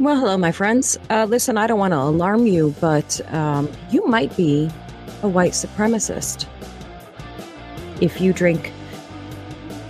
Well, 0.00 0.16
hello, 0.16 0.38
my 0.38 0.50
friends. 0.50 0.98
Uh, 1.10 1.26
listen, 1.28 1.58
I 1.58 1.66
don't 1.66 1.78
want 1.78 1.92
to 1.92 1.98
alarm 1.98 2.46
you, 2.46 2.74
but 2.80 3.20
um, 3.34 3.70
you 3.90 4.06
might 4.06 4.34
be 4.34 4.70
a 5.22 5.28
white 5.28 5.52
supremacist 5.52 6.46
if 8.00 8.18
you 8.18 8.32
drink 8.32 8.72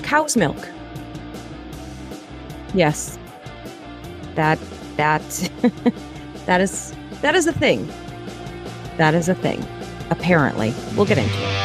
cow's 0.03 0.37
milk. 0.37 0.69
Yes, 2.75 3.21
that 4.35 4.59
that 4.97 5.23
that 6.47 6.61
is 6.61 6.93
that 7.23 7.37
is 7.37 7.47
a 7.47 7.53
thing. 7.53 7.89
That 8.97 9.15
is 9.15 9.29
a 9.29 9.35
thing. 9.37 9.65
Apparently, 10.11 10.75
we'll 10.97 11.07
get 11.07 11.19
into 11.19 11.33
it. 11.33 11.60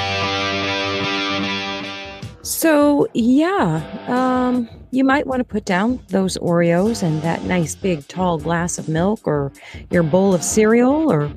So 2.45 3.07
yeah, 3.15 3.81
um, 4.07 4.69
you 4.91 5.03
might 5.03 5.25
want 5.25 5.39
to 5.39 5.43
put 5.43 5.65
down 5.65 5.99
those 6.09 6.37
Oreos 6.37 7.01
and 7.01 7.19
that 7.23 7.41
nice 7.45 7.73
big 7.73 8.07
tall 8.07 8.37
glass 8.37 8.77
of 8.77 8.87
milk 8.87 9.21
or 9.25 9.51
your 9.89 10.03
bowl 10.03 10.31
of 10.31 10.43
cereal 10.43 11.11
or 11.11 11.33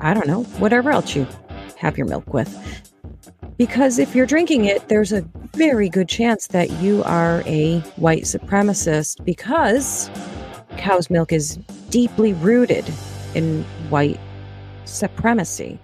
I 0.00 0.14
don't 0.14 0.28
know, 0.28 0.44
whatever 0.60 0.92
else 0.92 1.16
you 1.16 1.26
have 1.78 1.98
your 1.98 2.06
milk 2.06 2.32
with. 2.32 2.48
Because 3.56 3.98
if 3.98 4.14
you're 4.14 4.24
drinking 4.24 4.66
it, 4.66 4.86
there's 4.88 5.10
a 5.10 5.22
very 5.54 5.88
good 5.88 6.08
chance 6.08 6.46
that 6.46 6.70
you 6.80 7.02
are 7.02 7.42
a 7.44 7.80
white 7.96 8.22
supremacist 8.22 9.24
because 9.24 10.08
cow's 10.76 11.10
milk 11.10 11.32
is 11.32 11.56
deeply 11.90 12.34
rooted 12.34 12.88
in 13.34 13.64
white 13.88 14.20
supremacy. 14.84 15.80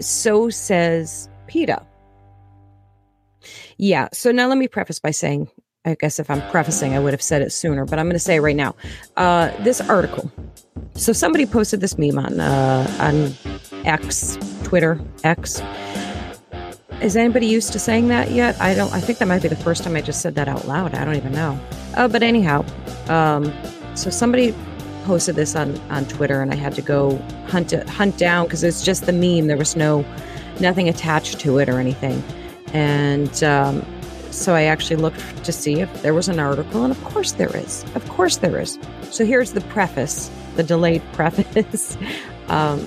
So 0.00 0.50
says 0.50 1.28
PETA. 1.46 1.84
Yeah. 3.76 4.08
So 4.12 4.32
now 4.32 4.48
let 4.48 4.58
me 4.58 4.68
preface 4.68 4.98
by 4.98 5.12
saying, 5.12 5.48
I 5.84 5.94
guess 5.94 6.18
if 6.18 6.30
I'm 6.30 6.42
prefacing, 6.50 6.94
I 6.94 6.98
would 6.98 7.12
have 7.12 7.22
said 7.22 7.42
it 7.42 7.50
sooner, 7.50 7.84
but 7.84 7.98
I'm 7.98 8.06
going 8.06 8.14
to 8.14 8.18
say 8.18 8.36
it 8.36 8.40
right 8.40 8.56
now. 8.56 8.74
Uh, 9.16 9.50
this 9.62 9.80
article. 9.80 10.30
So 10.94 11.12
somebody 11.12 11.46
posted 11.46 11.80
this 11.80 11.96
meme 11.96 12.18
on 12.18 12.40
uh, 12.40 12.86
on 13.00 13.32
X, 13.86 14.36
Twitter, 14.64 15.00
X. 15.24 15.62
Is 17.00 17.16
anybody 17.16 17.46
used 17.46 17.72
to 17.72 17.78
saying 17.78 18.08
that 18.08 18.32
yet? 18.32 18.60
I 18.60 18.74
don't. 18.74 18.92
I 18.92 19.00
think 19.00 19.18
that 19.18 19.28
might 19.28 19.42
be 19.42 19.48
the 19.48 19.56
first 19.56 19.84
time 19.84 19.94
I 19.94 20.00
just 20.00 20.20
said 20.20 20.34
that 20.34 20.48
out 20.48 20.66
loud. 20.66 20.94
I 20.94 21.04
don't 21.04 21.14
even 21.14 21.32
know. 21.32 21.58
Uh, 21.96 22.08
but 22.08 22.24
anyhow, 22.24 22.64
um, 23.08 23.52
so 23.94 24.10
somebody 24.10 24.52
posted 25.08 25.36
this 25.36 25.56
on 25.56 25.80
on 25.88 26.04
Twitter, 26.04 26.42
and 26.42 26.52
I 26.52 26.54
had 26.54 26.74
to 26.74 26.82
go 26.82 27.16
hunt 27.46 27.72
it, 27.72 27.88
hunt 27.88 28.18
down 28.18 28.44
because 28.44 28.62
it's 28.62 28.84
just 28.84 29.06
the 29.06 29.12
meme. 29.12 29.46
There 29.46 29.56
was 29.56 29.74
no 29.74 30.04
nothing 30.60 30.86
attached 30.86 31.40
to 31.40 31.58
it 31.58 31.68
or 31.70 31.80
anything. 31.80 32.22
And 32.74 33.42
um, 33.42 33.82
so 34.30 34.54
I 34.54 34.64
actually 34.64 34.96
looked 34.96 35.44
to 35.44 35.50
see 35.50 35.80
if 35.80 36.02
there 36.02 36.12
was 36.12 36.28
an 36.28 36.38
article, 36.38 36.84
and 36.84 36.92
of 36.92 37.02
course 37.04 37.32
there 37.32 37.56
is. 37.56 37.84
Of 37.94 38.06
course 38.10 38.36
there 38.36 38.60
is. 38.60 38.78
So 39.10 39.24
here's 39.24 39.52
the 39.52 39.62
preface, 39.62 40.30
the 40.56 40.62
delayed 40.62 41.02
preface. 41.14 41.96
um, 42.48 42.86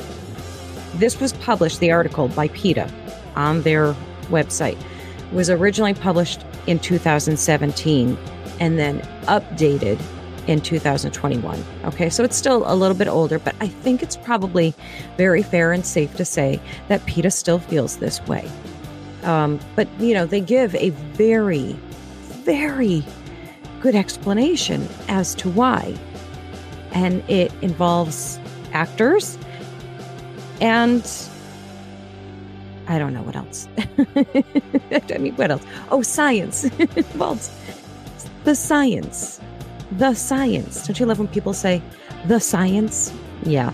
this 0.95 1.19
was 1.19 1.33
published, 1.33 1.80
the 1.80 1.92
article 1.92 2.27
by 2.27 2.49
PETA 2.49 2.88
on 3.36 3.64
their 3.64 3.95
website. 4.30 4.80
It 5.31 5.33
was 5.33 5.49
originally 5.49 5.95
published 5.95 6.45
in 6.67 6.77
2017 6.77 8.16
and 8.59 8.77
then 8.77 8.99
updated 9.23 9.99
in 10.47 10.61
2021. 10.61 11.64
Okay, 11.86 12.09
so 12.09 12.23
it's 12.23 12.36
still 12.36 12.64
a 12.66 12.75
little 12.75 12.95
bit 12.95 13.08
older, 13.08 13.39
but 13.39 13.56
I 13.61 13.67
think 13.67 14.02
it's 14.03 14.17
probably 14.17 14.73
very 15.17 15.44
fair 15.44 15.72
and 15.72 15.86
safe 15.86 16.16
to 16.16 16.25
say 16.25 16.59
that 16.88 17.06
PETA 17.06 17.31
still 17.31 17.59
feels 17.59 17.98
this 17.98 18.22
way. 18.28 18.50
Um, 19.23 19.59
but, 19.75 19.88
you 20.00 20.14
know, 20.14 20.25
they 20.25 20.42
give 20.42 20.73
a 20.75 20.89
very, 20.89 21.73
very 22.44 23.03
good 23.81 23.95
explanation 23.95 24.88
as 25.08 25.36
to 25.36 25.50
why. 25.50 25.95
And 26.92 27.23
it 27.30 27.52
involves 27.61 28.39
actors 28.73 29.37
and 30.61 31.04
I 32.87 32.99
don't 32.99 33.14
know 33.14 33.23
what 33.23 33.36
else. 33.36 33.67
I 33.77 35.17
mean, 35.17 35.36
what 35.36 35.49
else? 35.49 35.64
Oh, 35.89 36.02
science. 36.04 36.64
involves 36.80 37.49
the 38.43 38.54
science. 38.55 39.41
The 39.92 40.14
science. 40.14 40.88
Don't 40.88 41.00
you 41.00 41.06
love 41.06 41.20
when 41.20 41.28
people 41.28 41.54
say 41.54 41.82
the 42.26 42.40
science? 42.40 43.14
Yeah. 43.44 43.74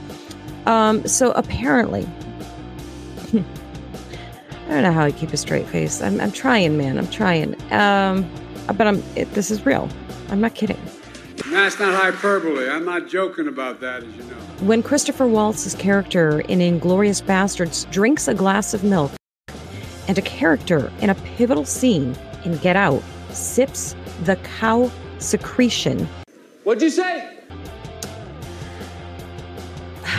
Um, 0.65 1.07
so 1.07 1.31
apparently, 1.31 2.07
I 3.33 4.69
don't 4.69 4.83
know 4.83 4.91
how 4.91 5.03
I 5.03 5.11
keep 5.11 5.31
a 5.31 5.37
straight 5.37 5.67
face. 5.67 6.01
I'm, 6.01 6.19
I'm 6.19 6.31
trying, 6.31 6.77
man. 6.77 6.97
I'm 6.97 7.07
trying. 7.07 7.55
Um, 7.71 8.29
but 8.67 8.87
I'm. 8.87 9.03
It, 9.15 9.31
this 9.33 9.51
is 9.51 9.65
real. 9.65 9.89
I'm 10.29 10.41
not 10.41 10.55
kidding. 10.55 10.79
That's 11.49 11.79
not 11.79 11.93
hyperbole. 11.93 12.69
I'm 12.69 12.83
not 12.83 13.07
joking 13.07 13.47
about 13.47 13.79
that, 13.79 14.03
as 14.03 14.15
you 14.15 14.23
know. 14.23 14.35
When 14.65 14.83
Christopher 14.83 15.27
Waltz's 15.27 15.75
character 15.75 16.41
in 16.41 16.59
*Inglourious 16.59 17.21
Basterds* 17.21 17.89
drinks 17.91 18.27
a 18.27 18.33
glass 18.33 18.73
of 18.73 18.83
milk, 18.83 19.11
and 20.07 20.17
a 20.17 20.21
character 20.21 20.91
in 20.99 21.09
a 21.09 21.15
pivotal 21.15 21.65
scene 21.65 22.15
in 22.43 22.57
Get 22.57 22.75
Out 22.75 23.03
sips 23.29 23.95
the 24.23 24.35
cow 24.37 24.91
secretion. 25.19 26.07
What'd 26.63 26.81
you 26.81 26.89
say? 26.89 27.37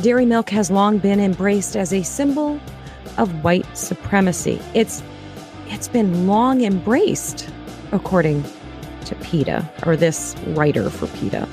Dairy 0.00 0.26
milk 0.26 0.50
has 0.50 0.70
long 0.70 0.98
been 0.98 1.20
embraced 1.20 1.76
as 1.76 1.92
a 1.92 2.02
symbol 2.02 2.60
of 3.18 3.44
white 3.44 3.76
supremacy. 3.76 4.60
It's 4.74 5.02
it's 5.66 5.88
been 5.88 6.26
long 6.26 6.62
embraced, 6.62 7.48
according 7.92 8.44
to 9.04 9.14
PETA, 9.16 9.70
or 9.86 9.96
this 9.96 10.34
writer 10.48 10.90
for 10.90 11.06
PETA. 11.18 11.48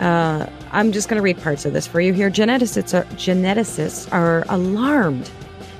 Uh, 0.00 0.46
I'm 0.70 0.92
just 0.92 1.08
going 1.08 1.16
to 1.16 1.22
read 1.22 1.38
parts 1.42 1.64
of 1.66 1.72
this 1.72 1.86
for 1.86 2.00
you 2.00 2.12
here. 2.12 2.30
Geneticists 2.30 2.98
are, 2.98 3.04
geneticists 3.16 4.10
are 4.12 4.44
alarmed 4.48 5.30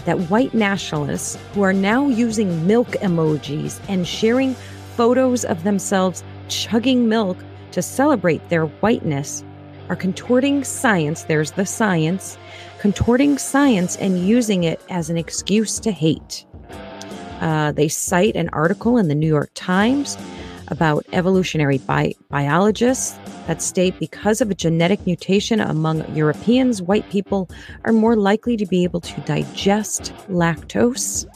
that 0.05 0.19
white 0.31 0.55
nationalists 0.55 1.39
who 1.53 1.63
are 1.63 1.73
now 1.73 2.09
using 2.09 2.67
milk 2.67 2.89
emojis 3.03 3.81
and 3.89 4.07
sharing 4.07 4.55
photos 4.97 5.45
of 5.45 5.65
themselves 5.65 6.23
chugging 6.49 7.09
milk 7.09 7.37
to 7.73 7.83
celebrate 7.83 8.49
their 8.49 8.67
whiteness 8.67 9.45
are 9.89 9.97
contorting 9.97 10.65
science. 10.65 11.25
There's 11.25 11.53
the 11.53 11.67
science, 11.67 12.39
contorting 12.79 13.39
science 13.39 13.97
and 13.97 14.27
using 14.27 14.65
it 14.65 14.81
as 14.91 15.11
an 15.11 15.17
excuse 15.17 15.79
to 15.81 15.93
hate. 15.93 16.45
Uh, 17.41 17.73
they 17.73 17.89
cite 17.89 18.37
an 18.37 18.49
article 18.51 18.99
in 18.99 19.09
the 19.09 19.15
New 19.15 19.29
York 19.29 19.51
Times 19.55 20.19
about 20.69 21.07
evolutionary 21.13 21.79
bi- 21.79 22.15
biologists 22.29 23.19
that 23.49 23.61
state 23.61 23.99
because 23.99 24.41
of 24.41 24.51
a 24.51 24.55
genetic 24.55 25.05
mutation 25.07 25.59
among 25.59 26.05
Europeans, 26.15 26.81
white 26.81 27.09
people 27.11 27.51
are 27.85 27.93
more 27.93 28.15
likely 28.15 28.57
to 28.57 28.67
be 28.67 28.85
able 28.85 29.01
to 29.01 29.21
digest 29.23 30.13
lactose. 30.29 31.27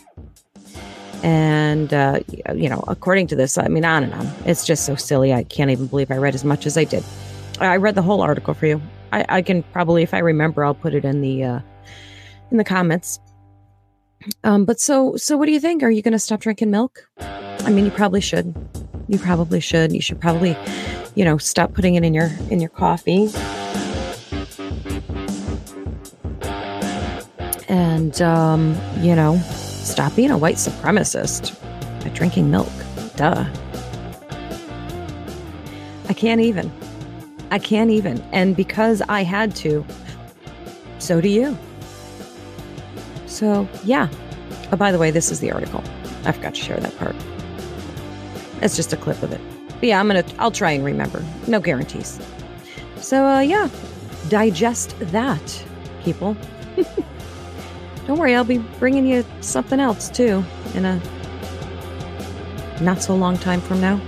And, 1.24 1.92
uh, 1.94 2.20
you 2.54 2.68
know, 2.68 2.84
according 2.86 3.28
to 3.28 3.36
this, 3.36 3.56
I 3.58 3.68
mean, 3.68 3.84
on 3.84 4.04
and 4.04 4.14
on. 4.14 4.26
It's 4.44 4.64
just 4.64 4.84
so 4.86 4.94
silly. 4.94 5.32
I 5.32 5.42
can't 5.42 5.70
even 5.70 5.86
believe 5.86 6.10
I 6.10 6.16
read 6.16 6.34
as 6.34 6.44
much 6.44 6.66
as 6.66 6.76
I 6.76 6.84
did. 6.84 7.02
I 7.60 7.76
read 7.76 7.94
the 7.94 8.02
whole 8.02 8.20
article 8.20 8.54
for 8.54 8.66
you. 8.66 8.82
I, 9.12 9.24
I 9.28 9.42
can 9.42 9.62
probably, 9.62 10.02
if 10.02 10.14
I 10.14 10.18
remember, 10.18 10.64
I'll 10.64 10.74
put 10.74 10.94
it 10.94 11.04
in 11.04 11.20
the 11.20 11.44
uh, 11.44 11.60
in 12.50 12.56
the 12.56 12.64
comments. 12.64 13.20
Um, 14.44 14.64
but 14.64 14.80
so, 14.80 15.16
so 15.16 15.36
what 15.36 15.46
do 15.46 15.52
you 15.52 15.60
think? 15.60 15.82
Are 15.82 15.90
you 15.90 16.02
going 16.02 16.12
to 16.12 16.18
stop 16.18 16.40
drinking 16.40 16.70
milk? 16.70 17.08
I 17.18 17.70
mean, 17.70 17.84
you 17.84 17.90
probably 17.90 18.20
should. 18.20 18.54
You 19.08 19.18
probably 19.18 19.60
should. 19.60 19.92
You 19.92 20.00
should 20.00 20.20
probably, 20.20 20.56
you 21.14 21.24
know, 21.24 21.38
stop 21.38 21.74
putting 21.74 21.94
it 21.94 22.04
in 22.04 22.14
your 22.14 22.30
in 22.50 22.60
your 22.60 22.70
coffee. 22.70 23.30
And 27.68 28.20
um, 28.20 28.76
you 29.00 29.14
know, 29.14 29.38
stop 29.48 30.14
being 30.14 30.30
a 30.30 30.38
white 30.38 30.56
supremacist 30.56 31.58
by 32.02 32.08
drinking 32.10 32.50
milk. 32.50 32.72
Duh. 33.16 33.44
I 36.08 36.14
can't 36.14 36.40
even. 36.40 36.70
I 37.50 37.58
can't 37.58 37.90
even. 37.90 38.22
And 38.32 38.56
because 38.56 39.02
I 39.08 39.22
had 39.22 39.54
to, 39.56 39.84
so 40.98 41.20
do 41.20 41.28
you. 41.28 41.56
So, 43.26 43.68
yeah. 43.84 44.08
Oh, 44.70 44.76
by 44.76 44.92
the 44.92 44.98
way, 44.98 45.10
this 45.10 45.30
is 45.30 45.40
the 45.40 45.50
article. 45.52 45.82
I 46.24 46.32
forgot 46.32 46.54
to 46.54 46.60
share 46.60 46.78
that 46.78 46.96
part. 46.98 47.16
It's 48.60 48.76
just 48.76 48.92
a 48.92 48.96
clip 48.96 49.22
of 49.22 49.32
it. 49.32 49.40
But 49.82 49.88
yeah, 49.88 49.98
I'm 49.98 50.08
to, 50.08 50.24
I'll 50.38 50.52
try 50.52 50.70
and 50.70 50.84
remember. 50.84 51.24
No 51.48 51.58
guarantees. 51.58 52.20
So, 52.98 53.26
uh, 53.26 53.40
yeah, 53.40 53.68
digest 54.28 54.94
that, 55.00 55.64
people. 56.04 56.36
Don't 58.06 58.16
worry, 58.16 58.36
I'll 58.36 58.44
be 58.44 58.58
bringing 58.58 59.04
you 59.04 59.24
something 59.40 59.80
else 59.80 60.08
too 60.08 60.44
in 60.74 60.84
a 60.84 61.02
not 62.80 63.02
so 63.02 63.16
long 63.16 63.36
time 63.36 63.60
from 63.60 63.80
now. 63.80 64.00